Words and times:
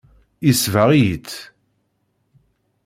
Yesbeɣ-iyi-tt. 0.45 1.37